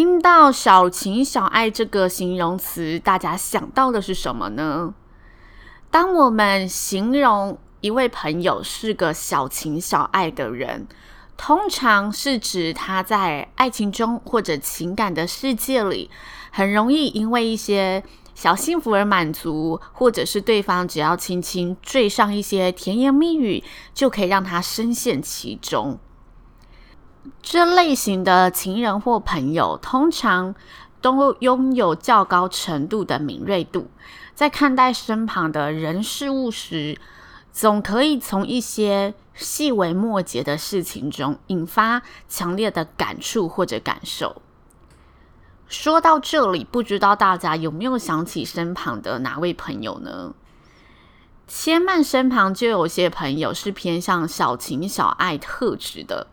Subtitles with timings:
[0.00, 4.94] 听到“小情小爱”这个形容词，大家想到的是什么呢？
[5.90, 10.86] 当我们形容一位朋友是个小情小爱的人，
[11.36, 16.08] 通常是指他在爱情中或者情感的世界里，
[16.52, 18.04] 很容易因为一些
[18.36, 25.98] 小幸福而满足，或者是对方只要轻轻缀上一些甜言蜜语，就可以让他深陷其中。
[27.42, 30.54] 这类型的情人或朋友，通常
[31.00, 33.88] 都拥有较高程度的敏锐度，
[34.34, 36.98] 在看待身旁的人事物时，
[37.52, 44.42] 总可以从一些细微末节的事情中引发强烈的感触或者感受。
[45.68, 50.34] 说到这里，不知道大家有没有想起身旁的哪位朋友呢？
[51.46, 56.26] 千曼身旁就有些朋友是偏向小情小爱特质的。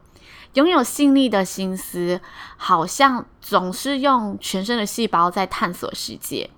[0.56, 2.22] 拥有细腻的心思，
[2.56, 6.50] 好像总是用全身的细胞在探索世界。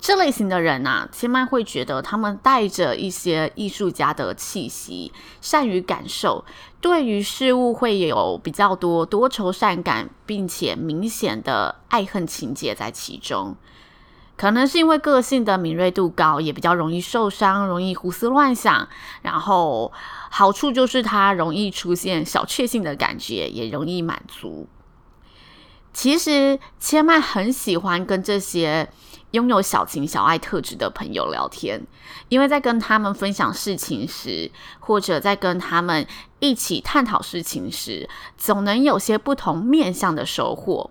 [0.00, 6.44] 这类型的人啊，千万会觉得他们带着一些艺术家的气息，善于感受，
[6.80, 13.54] 对于事物会有比较多多愁善感，并且明显的爱恨情结在其中。
[14.40, 18.88] 可能是因为个性的敏锐度高，也比较容易受伤，容易胡思乱想。
[19.20, 19.92] 然后
[20.30, 24.66] 好处就是他容易出现小确幸的感觉，也容易满足。
[25.92, 28.88] 其实千嫚很喜欢跟这些
[29.32, 31.86] 拥有小情小爱特质的朋友聊天，
[32.30, 36.06] 因为在跟他们分享事情时，或者在跟他们
[36.38, 38.08] 一起探讨事情时，
[38.38, 40.90] 总能有些不同面向的收获。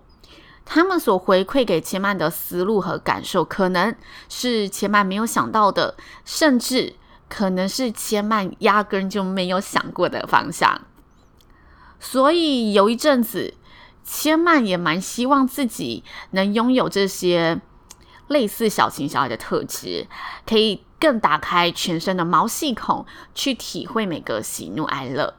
[0.72, 3.92] 他们所回馈给千曼的思路和感受，可能
[4.28, 6.94] 是千曼没有想到的，甚至
[7.28, 10.82] 可能是千曼压根就没有想过的方向。
[11.98, 13.54] 所以有一阵子，
[14.04, 17.60] 千曼也蛮希望自己能拥有这些
[18.28, 20.06] 类似小情小爱的特质，
[20.46, 23.04] 可以更打开全身的毛细孔，
[23.34, 25.34] 去体会每个喜怒哀乐。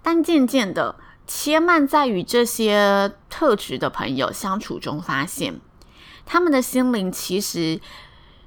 [0.00, 0.94] 但渐渐的，
[1.28, 5.60] 切曼在与这些特质的朋友相处中，发现
[6.24, 7.80] 他们的心灵其实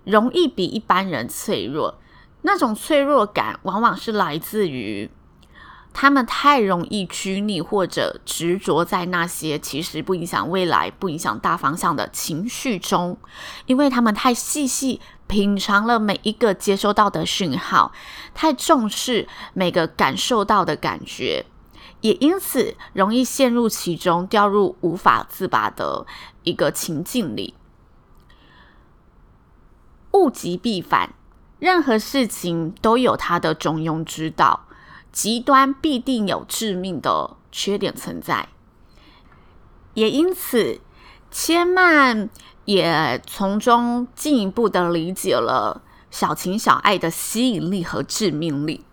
[0.03, 1.99] 容易比一般人脆弱。
[2.41, 5.11] 那种脆弱感，往往是来自于
[5.93, 13.15] 他们太容易拘泥或者执着在那些其实不影响未来、不影响大方向的情绪中，
[13.67, 17.91] 因为他们太细细品尝了每一个接收到的讯号，
[18.33, 21.45] 太重视每个感受到的感觉。
[22.01, 26.05] 也因此容易陷入其中，掉入无法自拔的
[26.43, 27.53] 一个情境里。
[30.13, 31.13] 物极必反，
[31.59, 34.67] 任何事情都有它的中庸之道，
[35.11, 38.49] 极端必定有致命的缺点存在。
[39.93, 40.81] 也因此，
[41.29, 42.29] 千曼
[42.65, 48.85] 也从中进一步的理解了小情小爱的吸引力和致命力。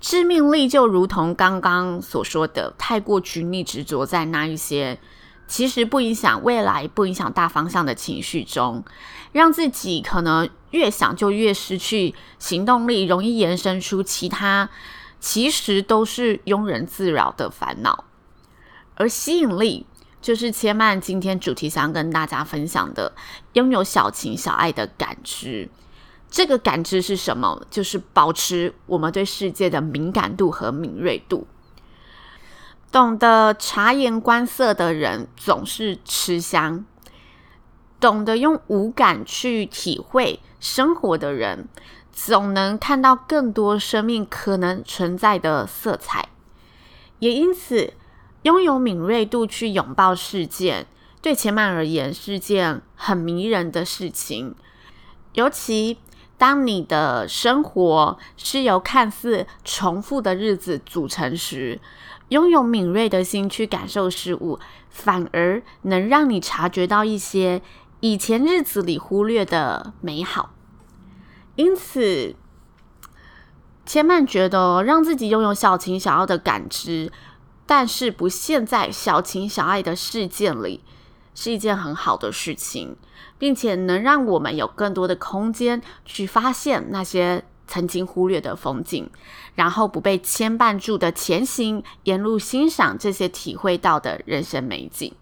[0.00, 4.98] 致命力就如同刚刚所说的，太过拘泥执着在那一些
[5.48, 8.84] 其实不影响未来、不影响大方向的情绪中，
[9.32, 14.68] 让自己可能越想就越失去行动力，容易延伸出其他
[15.18, 18.04] 其实都是庸人自扰的烦恼。
[18.96, 19.86] 而吸引力
[20.20, 23.12] 就是千曼今天主题想跟大家分享的，
[23.54, 25.68] 拥有小情小爱的感知。
[26.28, 27.64] 这个感知是什么？
[27.70, 31.46] 就是保持我们对世界的敏感度和敏锐度。
[32.92, 36.84] 懂得察言观色的人总是吃香，
[38.00, 41.68] 懂得用五感去体会生活的人，
[42.12, 46.28] 总能看到更多生命可能存在的色彩。
[47.18, 47.94] 也因此，
[48.42, 50.86] 拥有敏锐度去拥抱世界，
[51.22, 54.54] 对千嫚而言是件很迷人的事情，
[55.32, 55.98] 尤其。
[56.38, 61.80] 当你的生活是由看似重复的日子组成时，
[62.28, 64.58] 拥有敏锐的心去感受事物，
[64.90, 67.62] 反而能让你察觉到一些
[68.00, 70.50] 以前日子里忽略的美好。
[71.54, 72.34] 因此，
[73.86, 77.10] 千曼觉得让自己拥有小情小爱的感知，
[77.64, 80.82] 但是不陷在小情小爱的事件里，
[81.36, 82.96] 是一件很好的事情，
[83.38, 89.08] 并且能让我们有更多的空间去发现那些曾经忽略的风景，
[89.54, 95.14] 然后不被牵绊住的前行，沿路欣赏这些体会到的人生美景。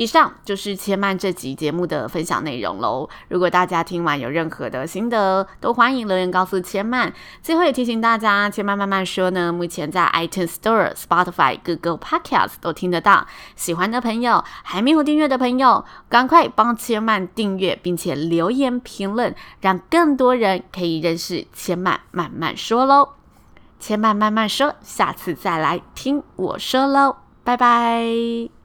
[0.00, 3.06] 以上就是千曼这集节目的分享内容喽。
[3.28, 7.12] 如果大家听完有任何的心得，都欢迎留言告诉千曼。
[7.42, 13.26] 最后也提醒大家，千曼慢慢说呢，目前在 iTunes Store、Spotify、Google Podcast 都听得到。
[13.56, 23.10] 喜欢的朋友，还没有订阅的朋友，赶快帮千曼订阅，并且留言评论，让更多人可以认识千曼慢慢说喽。
[23.78, 28.59] 千曼慢慢说，下次再来听我说喽，拜拜。